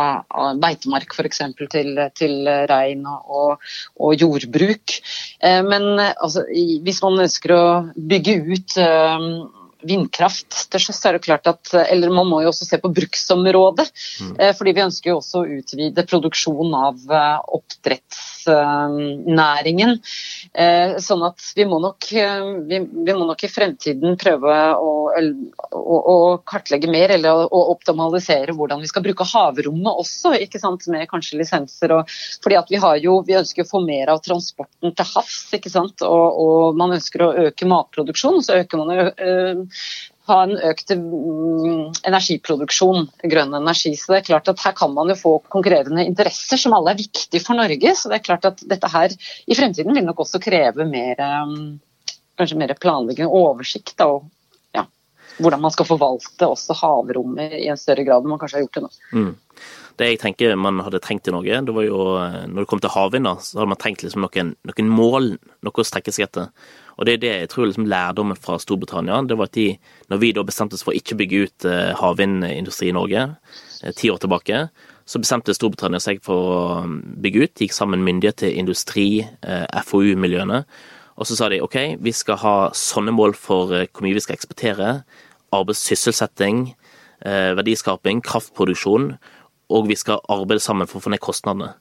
beitemark 0.60 1.16
f.eks. 1.16 1.44
Til, 1.72 2.00
til 2.18 2.50
rein 2.70 3.06
og, 3.08 3.62
og, 3.96 4.16
jordbruk. 4.20 4.98
Eh, 5.40 5.62
men 5.66 6.00
altså, 6.00 6.44
hvis 6.84 7.02
man 7.04 7.24
ønsker 7.26 7.54
å 7.56 7.66
bygge 7.96 8.40
ut 8.52 8.76
um, 8.82 9.30
vindkraft 9.88 10.70
til 10.72 10.80
sjøs, 10.82 11.06
er 11.06 11.12
det 11.16 11.26
klart 11.26 11.48
at 11.50 11.74
Eller 11.86 12.10
man 12.14 12.28
må 12.30 12.42
jo 12.44 12.50
også 12.52 12.66
se 12.68 12.78
på 12.82 12.94
bruksområdet. 12.96 13.88
Mm. 14.22 14.36
Eh, 14.40 14.54
fordi 14.58 14.72
vi 14.76 14.86
ønsker 14.86 15.10
jo 15.12 15.18
også 15.22 15.36
å 15.42 15.50
utvide 15.60 16.10
produksjon 16.10 16.72
av 16.78 16.96
eh, 17.10 17.40
oppdrettsnæringen. 17.60 19.92
Eh, 20.56 20.94
sånn 21.04 21.24
at 21.28 21.42
vi 21.58 21.66
må 21.68 21.82
nok, 21.84 22.06
vi, 22.70 22.78
vi 22.80 23.16
må 23.18 23.26
nok 23.28 23.42
i 23.44 23.50
fremtiden 23.52 24.16
prøve 24.20 24.54
å, 24.80 24.92
å, 25.12 25.98
å 26.14 26.16
kartlegge 26.48 26.88
mer 26.88 27.12
eller 27.18 27.44
å 27.52 27.62
optimalisere 27.74 28.56
hvordan 28.56 28.80
vi 28.80 28.88
skal 28.88 29.04
bruke 29.04 29.28
havrommet 29.28 30.00
også, 30.06 30.32
ikke 30.46 30.62
sant, 30.64 30.88
med 30.94 31.10
kanskje 31.12 31.42
lisenser. 31.42 31.98
Og, 31.98 32.16
fordi 32.44 32.60
at 32.62 32.72
vi, 32.72 32.80
har 32.80 33.02
jo, 33.04 33.18
vi 33.28 33.36
ønsker 33.42 33.66
å 33.66 33.72
få 33.74 33.84
mer 33.84 34.14
av 34.14 34.24
transporten 34.24 34.96
til 34.96 35.12
havs, 35.12 35.42
ikke 35.60 35.74
sant? 35.74 36.06
Og, 36.08 36.42
og 36.46 36.80
man 36.80 36.96
ønsker 36.96 37.26
å 37.26 37.34
øke 37.50 37.68
matproduksjonen, 37.68 38.46
så 38.46 38.62
øker 38.62 38.80
man 38.80 38.96
jo 38.96 39.08
ha 40.26 40.38
en 40.44 40.56
økt 40.70 40.92
mm, 40.98 42.02
energiproduksjon, 42.10 43.08
grønn 43.30 43.54
energi. 43.58 43.94
Så 44.00 44.14
det 44.14 44.20
er 44.20 44.28
klart 44.32 44.50
at 44.52 44.64
Her 44.66 44.76
kan 44.78 44.94
man 44.96 45.12
jo 45.12 45.18
få 45.20 45.34
konkurrerende 45.54 46.06
interesser 46.06 46.60
som 46.62 46.74
alle 46.78 46.96
er 46.96 47.02
viktige 47.04 47.44
for 47.44 47.58
Norge. 47.60 47.96
Så 47.98 48.12
det 48.12 48.20
er 48.20 48.26
klart 48.26 48.48
at 48.50 48.64
dette 48.66 48.90
her 48.92 49.14
i 49.14 49.58
fremtiden 49.58 49.94
vil 49.96 50.08
nok 50.08 50.24
også 50.26 50.42
kreve 50.44 50.88
mer, 50.90 51.22
mm, 51.22 51.68
kanskje 52.40 52.60
mer 52.60 52.74
planlegging 52.82 53.30
oversikt. 53.30 53.94
Da, 54.02 54.10
og 54.18 54.26
ja, 54.76 54.88
hvordan 55.38 55.62
man 55.68 55.76
skal 55.76 55.90
forvalte 55.90 56.50
også 56.50 56.78
havrommet 56.82 57.60
i 57.62 57.68
en 57.70 57.82
større 57.82 58.08
grad 58.08 58.26
enn 58.26 58.34
man 58.34 58.42
kanskje 58.42 58.62
har 58.62 58.68
gjort 58.68 58.80
det 58.80 58.86
nå. 58.88 58.94
Mm. 59.14 59.34
Det 59.96 60.08
jeg 60.10 60.20
tenker 60.20 60.58
man 60.60 60.82
hadde 60.84 61.00
trengt 61.04 61.28
i 61.30 61.34
Norge, 61.34 61.62
det 61.68 61.76
var 61.76 61.86
jo 61.88 62.00
eh, 62.20 62.42
når 62.52 62.66
det 62.66 62.70
kom 62.72 62.82
til 62.84 62.92
havvind, 62.92 63.30
så 63.40 63.62
hadde 63.62 63.72
man 63.72 63.80
trengt 63.80 64.04
liksom 64.04 64.26
noen, 64.26 64.56
noen 64.68 64.90
mål, 64.92 65.30
noe 65.64 65.84
å 65.84 65.88
strekke 65.88 66.12
seg 66.12 66.28
etter. 66.28 66.50
Og 66.96 67.08
det 67.08 67.16
er 67.16 67.22
det 67.22 67.32
jeg 67.34 67.52
tror 67.52 67.70
liksom 67.70 67.88
lærdommen 67.92 68.40
fra 68.40 68.58
Storbritannia. 68.62 69.22
Det 69.28 69.38
var 69.40 69.50
at 69.50 69.58
de, 69.58 69.68
når 70.12 70.22
vi 70.22 70.32
da 70.36 70.44
bestemte 70.48 70.78
oss 70.78 70.84
for 70.86 70.94
å 70.94 71.00
ikke 71.00 71.18
bygge 71.20 71.42
ut 71.44 71.68
uh, 71.68 71.92
havvindindustri 72.00 72.90
i 72.92 72.96
Norge 72.96 73.26
uh, 73.28 73.92
ti 73.96 74.12
år 74.12 74.22
tilbake, 74.24 74.62
så 75.06 75.22
bestemte 75.22 75.56
Storbritannia 75.56 76.00
seg 76.02 76.24
for 76.26 76.52
å 76.54 76.62
um, 76.86 77.02
bygge 77.24 77.44
ut. 77.44 77.56
De 77.56 77.68
gikk 77.68 77.76
sammen 77.76 78.06
myndigheter, 78.06 78.54
industri, 78.56 79.26
uh, 79.44 79.68
FoU-miljøene. 79.84 80.64
Og 81.20 81.28
så 81.28 81.36
sa 81.36 81.52
de 81.52 81.62
OK, 81.64 81.78
vi 82.04 82.16
skal 82.16 82.40
ha 82.42 82.56
sånne 82.76 83.14
mål 83.16 83.36
for 83.40 83.72
hvor 83.72 84.04
mye 84.04 84.16
vi 84.16 84.24
skal 84.24 84.36
eksportere. 84.36 84.98
Arbeidssysselsetting, 85.56 86.74
verdiskaping, 87.24 88.20
kraftproduksjon. 88.26 89.14
Og 89.74 89.82
vi 89.90 89.98
skal 89.98 90.22
arbeide 90.30 90.64
sammen 90.64 90.88
for 90.90 90.98
å 91.00 91.06
få 91.06 91.12
ned 91.14 91.24
kostnadene. 91.24 91.72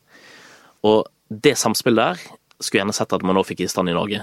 Og 0.85 1.05
det 1.29 1.57
samspillet 1.59 2.00
der 2.00 2.17
skulle 2.61 2.81
gjerne 2.83 2.97
sett 2.97 3.12
at 3.12 3.25
man 3.26 3.37
nå 3.37 3.43
fikk 3.47 3.61
i 3.64 3.71
stand 3.71 3.88
i 3.91 3.97
Norge. 3.97 4.21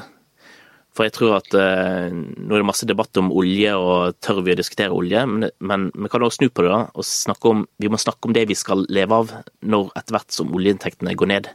For 0.92 1.08
jeg 1.08 1.16
tror 1.16 1.38
at 1.38 1.54
eh, 1.56 2.12
Nå 2.12 2.52
er 2.52 2.60
det 2.60 2.68
masse 2.68 2.88
debatt 2.88 3.18
om 3.22 3.32
olje, 3.32 3.72
og 3.80 4.18
tør 4.24 4.42
vi 4.44 4.54
å 4.54 4.60
diskutere 4.60 4.96
olje? 4.96 5.20
Men, 5.30 5.50
men 5.64 5.80
vi 5.96 6.08
kan 6.12 6.24
også 6.26 6.38
snu 6.42 6.48
på 6.52 6.64
det 6.66 6.72
da, 6.74 6.82
og 6.92 7.04
snakke 7.08 7.46
om, 7.52 7.60
vi 7.80 7.92
må 7.92 7.98
snakke 8.02 8.24
om 8.28 8.36
det 8.36 8.50
vi 8.50 8.60
skal 8.60 8.80
leve 8.92 9.14
av 9.22 9.28
når 9.64 9.84
etter 9.96 10.14
hvert 10.18 10.32
som 10.36 10.54
oljeinntektene 10.58 11.16
går 11.16 11.28
ned. 11.32 11.46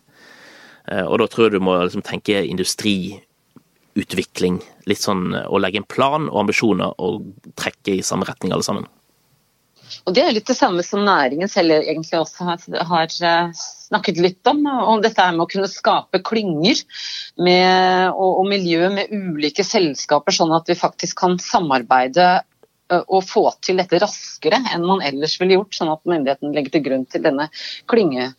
Eh, 0.88 1.04
og 1.04 1.16
da 1.20 1.26
tror 1.30 1.44
jeg 1.46 1.54
du 1.56 1.66
må 1.68 1.72
liksom 1.82 2.04
tenke 2.06 2.34
industriutvikling. 2.48 4.56
Litt 4.88 5.02
sånn 5.04 5.24
å 5.36 5.60
legge 5.60 5.78
en 5.82 5.90
plan 5.90 6.22
og 6.30 6.40
ambisjoner 6.46 6.90
og 6.96 7.12
trekke 7.60 7.90
i 7.98 8.06
samme 8.06 8.26
retning 8.28 8.50
alle 8.56 8.66
sammen. 8.66 8.86
Og 10.06 10.14
Det 10.14 10.22
er 10.22 10.34
litt 10.36 10.46
det 10.46 10.54
samme 10.54 10.84
som 10.86 11.02
næringen 11.02 11.50
selv 11.50 11.80
egentlig 11.80 12.20
også 12.20 12.46
har, 12.46 12.66
har 12.88 13.14
eh, 13.26 13.62
snakket 13.88 14.20
litt 14.22 14.50
om. 14.50 14.62
om 14.66 15.00
Dette 15.02 15.24
med 15.34 15.42
å 15.42 15.50
kunne 15.50 15.70
skape 15.70 16.22
klynger 16.26 16.82
og, 18.12 18.28
og, 18.28 18.44
miljø 18.46 18.86
med 18.94 19.10
ulike 19.10 19.66
selskaper, 19.66 20.34
sånn 20.34 20.54
at 20.54 20.70
vi 20.70 20.78
faktisk 20.78 21.18
kan 21.24 21.34
samarbeide 21.42 22.26
eh, 22.36 23.02
og 23.02 23.26
få 23.26 23.42
til 23.66 23.82
dette 23.82 23.98
raskere 24.04 24.60
enn 24.76 24.86
man 24.86 25.02
ellers 25.02 25.34
ville 25.40 25.58
gjort, 25.58 25.74
sånn 25.74 25.90
at 25.96 26.06
myndigheten 26.06 26.54
legger 26.54 26.76
til 26.76 26.86
grunn 26.86 27.08
til 27.10 27.26
klynge, 27.90 28.30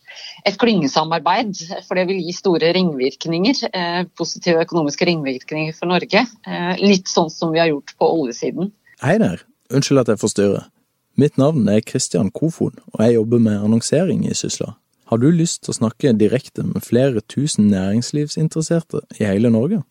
et 0.47 0.61
klyngesamarbeid. 0.63 1.51
For 1.83 1.99
det 1.99 2.07
vil 2.13 2.23
gi 2.23 2.37
store 2.37 2.71
ringvirkninger, 2.79 3.67
eh, 3.73 3.99
positive 4.15 4.63
økonomiske 4.63 5.11
ringvirkninger 5.11 5.75
for 5.75 5.91
Norge. 5.91 6.23
Litt 6.79 7.11
sånn 7.11 7.27
som 7.33 7.51
vi 7.51 7.59
har 7.59 7.73
gjort 7.73 7.91
på 7.99 8.11
oljesiden. 8.21 8.71
Hei 9.03 9.19
der, 9.19 9.43
unnskyld 9.67 10.05
at 10.05 10.15
jeg 10.15 10.23
forstyrrer. 10.23 10.71
Mitt 11.17 11.33
navn 11.37 11.67
er 11.67 11.81
Kristian 11.81 12.29
Kofod, 12.29 12.71
og 12.93 13.01
jeg 13.01 13.15
jobber 13.15 13.39
med 13.41 13.57
annonsering 13.57 14.29
i 14.29 14.33
Sysla. 14.37 14.77
Har 15.09 15.17
du 15.17 15.33
lyst 15.33 15.63
til 15.63 15.71
å 15.73 15.79
snakke 15.79 16.13
direkte 16.13 16.61
med 16.67 16.85
flere 16.85 17.21
tusen 17.25 17.71
næringslivsinteresserte 17.71 18.99
i 19.17 19.23
hele 19.25 19.49
Norge? 19.49 19.81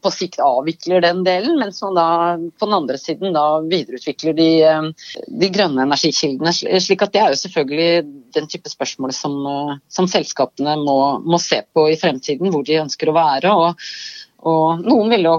på 0.07 0.13
sikt 0.15 0.39
avvikler 0.39 1.03
den 1.03 1.25
delen, 1.27 1.57
mens 1.59 1.81
man 1.83 1.99
da 1.99 2.05
på 2.39 2.69
den 2.69 2.77
andre 2.77 3.01
siden 3.03 3.35
da 3.35 3.59
videreutvikler 3.67 4.37
de, 4.39 4.49
de 5.27 5.51
grønne 5.51 5.83
energikildene. 5.83 6.55
slik 6.55 7.03
at 7.03 7.17
Det 7.17 7.25
er 7.25 7.35
jo 7.35 7.41
selvfølgelig 7.41 8.07
den 8.39 8.47
type 8.55 8.71
spørsmål 8.71 9.17
som, 9.19 9.35
som 9.91 10.07
selskapene 10.15 10.77
må, 10.85 10.97
må 11.27 11.43
se 11.43 11.65
på 11.75 11.89
i 11.91 11.99
fremtiden, 11.99 12.55
hvor 12.55 12.63
de 12.63 12.79
ønsker 12.85 13.11
å 13.11 13.19
være. 13.19 13.51
og 13.51 13.83
og 14.45 14.83
noen 14.85 15.15
vil 15.15 15.31
jo 15.31 15.37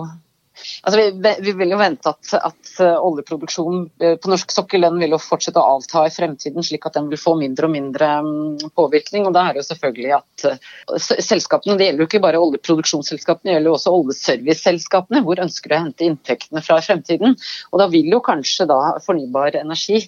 Altså, 0.58 0.98
vi, 0.98 1.34
vi, 1.46 1.52
vil 1.54 1.74
jo 1.74 1.78
vente 1.78 2.10
at, 2.10 2.30
at 2.34 2.70
uh, 2.82 2.96
oljeproduksjonen 3.06 3.84
uh, 4.02 4.16
på 4.22 4.32
norsk 4.32 4.54
sokkel 4.54 4.86
den 4.88 5.00
vil 5.02 5.14
jo 5.14 5.20
fortsette 5.22 5.62
å 5.62 5.76
avta 5.78 6.06
i 6.08 6.14
fremtiden, 6.14 6.66
slik 6.66 6.88
at 6.90 6.98
den 6.98 7.12
vil 7.12 7.22
få 7.22 7.36
mindre 7.40 7.70
og 7.70 7.74
mindre 7.76 8.08
um, 8.26 8.56
påvirkning. 8.78 9.28
og 9.28 9.36
da 9.38 9.46
er 9.46 9.54
det 9.54 9.62
jo 9.62 9.68
selvfølgelig 9.68 10.16
at 10.18 10.48
uh, 10.50 10.96
selskapene, 10.98 11.78
Det 11.78 11.90
gjelder 11.90 12.04
jo 12.04 12.10
ikke 12.10 12.24
bare 12.26 12.42
oljeproduksjonsselskapene, 12.42 13.52
det 13.52 13.58
gjelder 13.58 13.72
jo 13.72 13.76
også 13.78 13.94
oljeserviceselskapene. 14.00 15.22
Hvor 15.28 15.44
ønsker 15.46 15.70
du 15.70 15.78
å 15.78 15.84
hente 15.84 16.08
inntektene 16.08 16.66
fra 16.66 16.80
i 16.82 16.88
fremtiden? 16.88 17.38
Og 17.72 17.84
Da 17.84 17.90
vil 17.94 18.10
jo 18.16 18.24
kanskje 18.26 18.70
da 18.70 18.82
fornybar 19.06 19.60
energi 19.62 20.08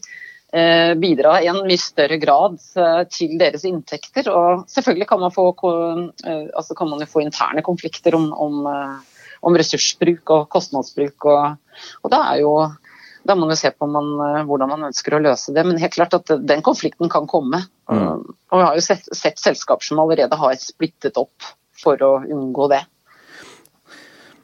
bidra 0.49 1.35
i 1.43 1.47
en 1.51 1.59
mye 1.61 1.77
større 1.77 2.17
grad 2.17 2.55
til 3.13 3.35
deres 3.37 3.65
inntekter. 3.69 4.31
Og 4.33 4.63
selvfølgelig 4.71 5.05
kan 5.11 5.21
man 5.21 5.33
få, 5.35 5.45
altså 6.25 6.77
kan 6.77 6.89
man 6.89 7.05
få 7.05 7.21
interne 7.21 7.61
konflikter 7.61 8.17
om, 8.17 8.31
om 8.33 8.65
om 9.45 9.57
ressursbruk 9.59 10.33
og 10.35 10.47
kostnadsbruk. 10.53 11.27
Og, 11.29 11.81
og 12.03 12.13
da, 12.13 12.21
jo, 12.39 12.53
da 13.27 13.35
må 13.35 13.45
man 13.45 13.55
jo 13.55 13.59
se 13.61 13.71
på 13.75 13.87
man, 13.91 14.11
eh, 14.25 14.41
hvordan 14.49 14.73
man 14.73 14.87
ønsker 14.89 15.15
å 15.15 15.23
løse 15.23 15.55
det. 15.55 15.65
Men 15.67 15.81
helt 15.81 15.95
klart 15.95 16.17
at 16.17 16.33
den 16.51 16.63
konflikten 16.65 17.11
kan 17.11 17.29
komme. 17.29 17.63
Mm. 17.91 18.25
Og 18.25 18.55
vi 18.55 18.65
har 18.65 18.77
jo 18.77 18.85
sett, 18.85 19.07
sett 19.15 19.41
selskaper 19.41 19.85
som 19.85 20.01
allerede 20.03 20.39
har 20.39 20.57
splittet 20.61 21.19
opp 21.21 21.53
for 21.79 22.01
å 22.03 22.15
unngå 22.25 22.69
det. 22.73 22.83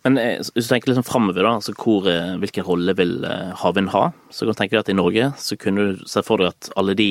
Men 0.05 0.19
eh, 0.21 0.37
hvis 0.53 0.67
du 0.67 0.71
tenker 0.71 0.91
liksom 0.91 1.07
framover, 1.07 1.47
altså 1.49 1.73
hvor, 1.73 2.07
hvilken 2.41 2.67
rolle 2.67 2.93
vil 2.97 3.17
havvind 3.61 3.91
ha? 3.95 4.11
Så 4.29 4.45
kan 4.45 4.53
du 4.53 4.59
tenke 4.61 4.77
deg 4.77 4.83
at 4.83 4.93
i 4.93 4.97
Norge 4.97 5.31
så 5.41 5.57
kunne 5.59 5.89
du 5.89 6.05
se 6.09 6.23
for 6.25 6.41
deg 6.41 6.53
at 6.53 6.69
alle 6.79 6.95
de 6.97 7.09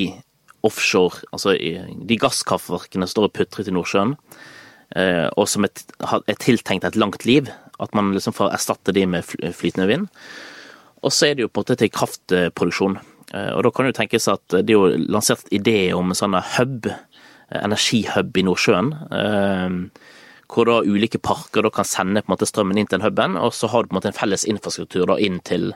offshore, 0.65 1.27
altså 1.35 1.53
de 1.53 2.17
gasskraftverkene 2.17 3.05
står 3.05 3.27
og 3.27 3.35
putrer 3.37 3.67
i 3.69 3.73
Nordsjøen, 3.75 4.15
og 5.37 5.45
som 5.51 5.67
er 5.67 6.39
tiltenkt 6.41 6.87
et 6.87 6.97
langt 6.97 7.27
liv, 7.29 7.51
at 7.77 7.93
man 7.93 8.15
liksom 8.15 8.33
får 8.33 8.55
erstatte 8.55 8.95
de 8.95 9.03
med 9.05 9.27
flytende 9.27 9.85
vind. 9.91 10.07
Og 11.05 11.13
så 11.13 11.29
er 11.29 11.37
det 11.37 11.45
jo 11.45 11.51
på 11.51 11.61
en 11.61 11.67
måte 11.67 11.77
til 11.77 11.93
kraftproduksjon. 11.93 12.97
Eh, 13.33 13.51
og 13.53 13.65
da 13.65 13.71
kan 13.71 13.85
det 13.85 13.93
jo 13.93 13.99
tenkes 13.99 14.29
at 14.31 14.57
det 14.57 14.73
er 14.73 14.77
jo 14.77 15.07
lansert 15.11 15.49
idé 15.53 15.77
om 15.95 16.11
en 16.11 16.17
sånn 16.17 16.37
hub, 16.55 16.89
eh, 16.89 17.61
energihub 17.61 18.37
i 18.37 18.45
Nordsjøen. 18.47 18.91
Eh, 19.19 19.77
hvor 20.51 20.69
da 20.69 20.79
ulike 20.85 21.21
parker 21.23 21.65
da 21.65 21.71
kan 21.73 21.87
sende 21.87 22.23
på 22.23 22.29
en 22.29 22.35
måte 22.35 22.47
strømmen 22.49 22.79
inn 22.79 22.89
til 22.89 22.99
den 22.99 23.07
huben, 23.07 23.37
og 23.39 23.53
så 23.55 23.69
har 23.71 23.83
du 23.83 23.91
på 23.91 23.95
en 23.95 23.99
måte 23.99 24.11
en 24.11 24.17
felles 24.17 24.47
infrastruktur 24.49 25.07
da 25.09 25.19
inn 25.21 25.39
til, 25.47 25.71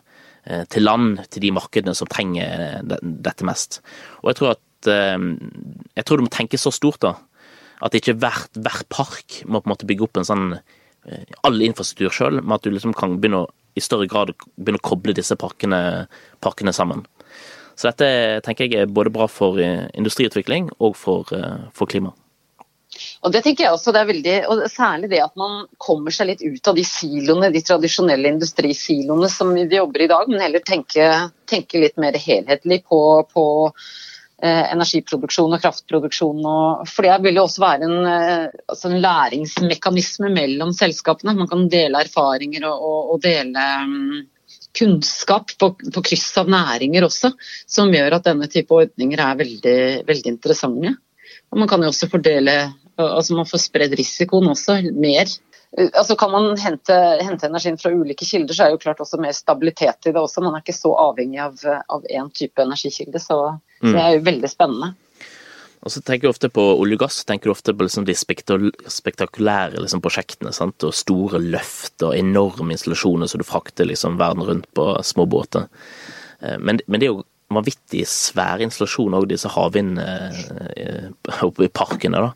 til 0.72 0.86
land, 0.86 1.24
til 1.34 1.48
de 1.48 1.54
markedene 1.56 1.96
som 1.98 2.10
trenger 2.10 2.84
dette 2.86 3.48
mest. 3.48 3.82
Og 4.24 4.32
jeg 4.32 4.40
tror 4.40 4.54
at 4.56 4.90
jeg 4.90 6.06
tror 6.08 6.22
du 6.22 6.24
må 6.24 6.32
tenke 6.32 6.60
så 6.62 6.72
stort, 6.72 7.02
da. 7.04 7.16
At 7.84 7.96
ikke 7.98 8.16
hvert, 8.22 8.54
hvert 8.56 8.88
park 8.94 9.42
må 9.44 9.60
på 9.60 9.68
en 9.68 9.74
måte 9.74 9.90
bygge 9.90 10.06
opp 10.06 10.22
en 10.22 10.30
sånn 10.30 10.46
Eh, 11.08 11.24
all 11.48 11.62
infrastruktur 11.64 12.12
sjøl, 12.14 12.42
men 12.44 12.58
at 12.58 12.66
du 12.66 12.74
liksom 12.74 12.94
kan 12.98 13.16
begynne 13.22 13.46
å, 13.46 13.50
i 13.78 13.84
større 13.84 14.08
grad 14.10 14.34
begynne 14.58 14.82
å 14.82 14.88
koble 14.90 15.16
disse 15.16 15.38
parkene, 15.40 16.08
parkene 16.44 16.74
sammen. 16.76 17.06
Så 17.80 17.88
dette 17.88 18.42
tenker 18.44 18.68
jeg 18.68 18.84
er 18.84 18.92
både 18.92 19.14
bra 19.16 19.30
for 19.32 19.62
eh, 19.63 19.88
industriutvikling 19.98 20.67
og 20.78 20.98
for, 21.00 21.32
eh, 21.36 21.70
for 21.76 21.89
klima. 21.89 22.12
Og 23.23 23.34
det 23.34 23.43
tenker 23.45 23.65
jeg 23.65 23.75
også, 23.75 23.93
det 23.93 24.02
er 24.02 24.10
veldig, 24.10 24.36
og 24.49 24.63
Særlig 24.73 25.12
det 25.12 25.21
at 25.23 25.36
man 25.39 25.65
kommer 25.78 26.13
seg 26.15 26.32
litt 26.32 26.41
ut 26.41 26.71
av 26.71 26.78
de 26.78 26.86
siloene, 26.88 27.52
de 27.54 27.62
tradisjonelle 27.63 28.34
industrisiloene 28.34 29.30
som 29.32 29.54
vi 29.56 29.67
jobber 29.78 30.06
i 30.06 30.10
dag, 30.12 30.30
men 30.32 30.41
heller 30.41 30.63
tenke, 30.65 31.10
tenke 31.49 31.84
litt 31.84 31.99
mer 32.02 32.17
helhetlig 32.17 32.82
på, 32.89 33.02
på 33.30 33.45
Eh, 34.39 34.71
energiproduksjon 34.71 35.52
og 35.52 35.60
kraftproduksjon. 35.60 36.38
Og, 36.47 36.84
for 36.88 37.04
det 37.04 37.17
vil 37.25 37.41
jo 37.41 37.43
også 37.43 37.60
være 37.60 37.88
en, 37.89 37.97
eh, 38.08 38.60
altså 38.71 38.88
en, 38.88 39.02
læringsmekanisme 39.04 40.30
mellom 40.32 40.71
selskapene. 40.75 41.36
Man 41.36 41.49
kan 41.52 41.65
dele 41.71 42.06
erfaringer 42.06 42.63
og, 42.69 42.86
og, 42.88 43.10
og 43.15 43.25
dele 43.25 43.65
um, 43.84 44.21
kunnskap 44.80 45.52
på, 45.60 45.73
på, 45.82 46.04
kryss 46.08 46.30
av 46.39 46.47
næringer 46.52 47.04
også, 47.10 47.34
som 47.67 47.91
gjør 47.91 48.15
at 48.15 48.30
denne 48.30 48.47
type 48.47 48.71
ordninger 48.71 49.25
er 49.25 49.41
veldig, 49.43 49.78
veldig 50.08 50.34
interessante. 50.38 50.95
Og 51.50 51.62
man 51.62 51.70
kan 51.70 51.82
jo 51.84 51.92
også 51.92 52.10
fordele 52.12 52.56
altså 53.00 53.36
Man 53.38 53.48
får 53.48 53.62
spredd 53.64 53.94
risikoen 53.96 54.50
også 54.52 54.82
mer 54.92 55.30
Altså 55.78 56.16
Kan 56.20 56.32
man 56.34 56.58
hente, 56.58 56.96
hente, 57.22 57.46
energien 57.48 57.78
fra 57.78 57.92
ulike 57.94 58.26
kilder, 58.26 58.56
så 58.56 58.64
er 58.64 58.72
det 58.72 58.80
jo 58.80 58.86
klart 58.88 59.04
også 59.04 59.20
mer 59.22 59.36
stabilitet 59.38 60.08
i 60.10 60.14
det 60.16 60.18
også. 60.18 60.42
Man 60.42 60.56
er 60.58 60.64
ikke 60.64 60.74
så 60.74 60.96
avhengig 60.98 61.38
av, 61.44 61.60
av 61.94 62.08
én 62.10 62.32
type 62.34 62.64
energikilde, 62.64 63.22
så, 63.22 63.38
mm. 63.78 63.84
så, 63.84 63.92
det 63.94 64.02
er 64.02 64.16
jo 64.16 64.24
veldig 64.26 64.50
spennende. 64.50 64.90
Og 65.86 65.94
så 65.94 66.02
tenker 66.02 66.28
du 66.28 66.34
ofte 66.34 66.50
på 66.52 66.64
olje 66.74 66.98
og 66.98 67.04
gass, 67.06 67.22
tenker 67.24 67.48
du 67.48 67.54
ofte 67.54 67.76
på 67.78 67.86
liksom 67.86 68.08
de 68.08 68.16
spektakulære 68.18 69.80
liksom, 69.80 70.02
prosjektene. 70.04 70.52
Sant? 70.56 70.84
og 70.84 70.96
Store 70.98 71.40
løft 71.40 72.04
og 72.04 72.18
enorme 72.18 72.74
installasjoner 72.76 73.30
som 73.30 73.40
du 73.40 73.48
frakter 73.48 73.88
liksom, 73.88 74.18
verden 74.20 74.50
rundt 74.50 74.68
på 74.76 74.90
små 75.06 75.30
båter. 75.30 75.70
Eh, 76.42 76.58
men, 76.58 76.82
men, 76.88 77.00
det 77.00 77.08
er 77.08 77.14
jo 77.14 77.24
vanvittig 77.54 78.06
svær 78.10 78.62
installasjon 78.64 79.18
òg, 79.18 79.28
disse 79.32 79.50
havvindene 79.52 80.06
eh, 80.76 81.10
oppe 81.46 81.68
i 81.68 81.74
parkene. 81.74 82.22
da. 82.22 82.32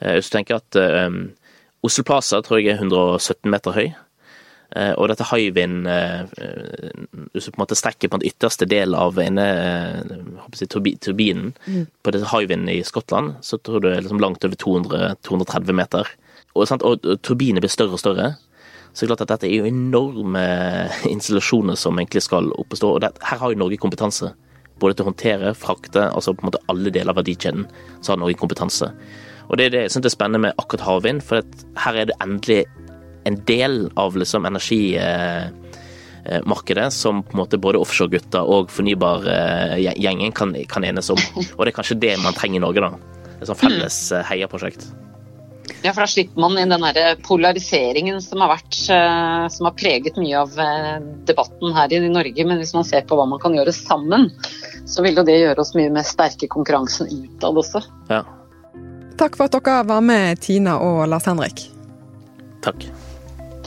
Eh, 0.00 0.18
hvis 0.18 0.30
du 0.30 0.36
tenker 0.36 0.60
at 0.60 0.80
Oslo 1.86 2.04
Plaza 2.04 2.42
tror 2.44 2.60
jeg 2.60 2.74
er 2.74 2.82
117 2.82 3.50
meter 3.50 3.76
høy. 3.76 3.90
Og 4.70 5.08
dette 5.10 5.26
Hywind 5.26 5.88
Hvis 7.32 7.48
du 7.48 7.50
på 7.50 7.56
en 7.56 7.62
måte 7.64 7.74
strekker 7.74 8.06
på 8.06 8.20
den 8.20 8.28
ytterste 8.28 8.68
del 8.70 8.94
av 8.94 9.16
ene 9.18 9.46
si, 10.54 10.68
turbinen 10.70 11.48
mm. 11.66 11.88
på 12.06 12.12
dette 12.14 12.30
Hywind 12.30 12.70
i 12.70 12.76
Skottland, 12.86 13.32
så 13.42 13.58
tror 13.58 13.82
du 13.82 13.88
det 13.88 13.96
er 13.96 14.04
liksom 14.04 14.22
langt 14.22 14.46
over 14.46 14.54
200, 14.54 15.16
230 15.26 15.74
meter. 15.74 16.12
Og, 16.54 16.68
sant? 16.70 16.86
og 16.86 17.02
turbinene 17.26 17.64
blir 17.64 17.72
større 17.72 17.98
og 17.98 18.04
større. 18.04 18.28
Så 18.92 19.04
det 19.04 19.06
er 19.06 19.12
klart 19.14 19.24
at 19.26 19.32
dette 19.34 19.48
er 19.48 19.60
jo 19.60 19.68
enorme 19.70 20.44
installasjoner 21.14 21.78
som 21.78 21.98
egentlig 21.98 22.24
skal 22.26 22.50
oppstå. 22.58 22.94
Og 22.94 23.02
det, 23.04 23.12
her 23.22 23.42
har 23.42 23.52
jo 23.52 23.60
Norge 23.60 23.78
kompetanse. 23.80 24.32
Både 24.80 24.96
til 24.96 25.04
å 25.04 25.10
håndtere, 25.10 25.56
frakte, 25.58 26.06
altså 26.08 26.34
på 26.34 26.44
en 26.44 26.50
måte 26.50 26.64
alle 26.72 26.92
deler 26.94 27.12
av 27.12 27.20
verdikjeden, 27.20 27.66
så 28.00 28.14
har 28.14 28.22
Norge 28.22 28.40
kompetanse. 28.40 28.88
Og 29.50 29.58
det 29.58 29.64
er 29.66 29.72
det 29.74 29.82
jeg 29.86 29.92
syns 29.96 30.08
er 30.08 30.14
spennende 30.14 30.44
med 30.46 30.56
akkurat 30.62 30.86
havvind, 30.86 31.20
for 31.26 31.36
her 31.84 31.94
er 31.98 32.04
det 32.08 32.20
endelig 32.22 32.62
en 33.28 33.36
del 33.48 33.74
av 34.00 34.10
liksom 34.16 34.46
energimarkedet 34.48 36.84
eh, 36.84 36.94
som 36.94 37.22
på 37.22 37.30
en 37.34 37.40
måte 37.42 37.60
både 37.60 37.80
offshoregutter 37.82 38.42
og 38.46 38.70
fornybargjengen 38.72 40.32
kan, 40.36 40.50
kan 40.70 40.84
enes 40.86 41.10
om. 41.12 41.20
Og 41.56 41.64
det 41.64 41.70
er 41.72 41.76
kanskje 41.76 42.02
det 42.02 42.14
man 42.24 42.36
trenger 42.36 42.58
i 42.60 42.64
Norge, 42.64 42.80
da. 42.86 42.90
Et 43.40 43.48
sånt 43.48 43.60
felles 43.60 43.96
eh, 44.14 44.26
heiaprosjekt. 44.30 44.82
Ja, 45.80 45.94
for 45.94 46.02
da 46.02 46.08
slipper 46.10 46.40
man 46.42 46.58
inn 46.60 46.72
den 46.72 46.82
der 46.82 47.16
polariseringen 47.24 48.18
som 48.24 48.38
har 48.44 48.50
vært, 48.56 48.76
eh, 48.92 49.44
som 49.52 49.62
har 49.68 49.78
preget 49.78 50.14
mye 50.20 50.36
av 50.40 50.50
debatten 51.28 51.68
her 51.76 51.88
i 51.94 51.96
Norge. 52.08 52.42
Men 52.46 52.58
hvis 52.60 52.76
man 52.76 52.88
ser 52.88 53.02
på 53.08 53.16
hva 53.18 53.26
man 53.30 53.42
kan 53.42 53.54
gjøre 53.56 53.72
sammen, 53.76 54.22
så 54.86 55.04
vil 55.04 55.18
jo 55.20 55.24
det 55.26 55.38
gjøre 55.40 55.62
oss 55.62 55.74
mye 55.78 55.90
mer 55.92 56.06
sterke 56.06 56.46
i 56.46 56.52
konkurransen 56.52 57.10
utad 57.10 57.60
også. 57.64 57.82
Ja. 58.10 58.22
Takk 59.20 59.36
for 59.36 59.50
at 59.50 59.56
dere 59.58 59.82
var 59.88 60.00
med, 60.04 60.40
Tina 60.40 60.78
og 60.80 61.04
Lars 61.10 61.28
Henrik. 61.28 61.66
Takk. 62.64 62.86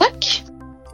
Takk. 0.00 0.28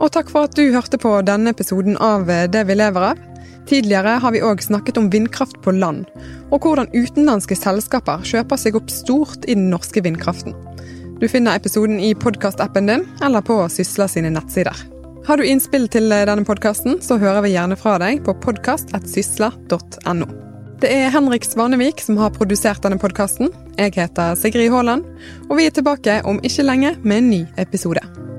Og 0.00 0.12
takk 0.12 0.30
for 0.32 0.48
at 0.48 0.56
du 0.56 0.70
hørte 0.72 1.00
på 1.00 1.12
denne 1.24 1.52
episoden 1.52 1.96
av 2.00 2.28
Det 2.28 2.64
vi 2.68 2.76
lever 2.76 3.12
av. 3.12 3.26
Tidligere 3.68 4.16
har 4.18 4.32
vi 4.34 4.42
òg 4.42 4.62
snakket 4.64 4.98
om 4.98 5.10
vindkraft 5.12 5.60
på 5.62 5.72
land, 5.76 6.08
og 6.50 6.64
hvordan 6.64 6.88
utenlandske 6.90 7.54
selskaper 7.54 8.24
kjøper 8.26 8.58
seg 8.58 8.78
opp 8.80 8.90
stort 8.90 9.44
i 9.46 9.54
den 9.54 9.68
norske 9.70 10.02
vindkraften. 10.02 10.56
Du 11.20 11.28
finner 11.28 11.60
episoden 11.60 12.00
i 12.00 12.14
podkastappen 12.16 12.88
din 12.88 13.04
eller 13.22 13.44
på 13.44 13.60
Sysla 13.70 14.08
sine 14.08 14.32
nettsider. 14.32 14.74
Har 15.26 15.36
du 15.36 15.44
innspill 15.44 15.84
til 15.92 16.08
denne 16.08 16.44
podkasten, 16.48 17.00
så 17.04 17.18
hører 17.20 17.44
vi 17.44 17.52
gjerne 17.52 17.76
fra 17.78 17.98
deg 18.00 18.22
på 18.24 18.34
podkast.sysla.no. 18.40 20.28
Det 20.80 20.88
er 20.88 21.12
Henrik 21.12 21.44
Svanevik 21.44 22.00
som 22.00 22.16
har 22.22 22.32
produsert 22.32 22.80
denne 22.86 22.96
podkasten. 23.00 23.52
Jeg 23.76 23.92
heter 23.98 24.32
Sigrid 24.40 24.72
Haaland, 24.72 25.04
og 25.50 25.60
vi 25.60 25.68
er 25.68 25.76
tilbake 25.76 26.22
om 26.24 26.40
ikke 26.40 26.64
lenge 26.64 26.96
med 27.04 27.20
en 27.20 27.30
ny 27.34 27.44
episode. 27.60 28.29